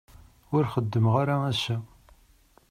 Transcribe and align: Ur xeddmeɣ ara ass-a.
Ur 0.55 0.63
xeddmeɣ 0.73 1.13
ara 1.21 1.35
ass-a. 1.51 1.77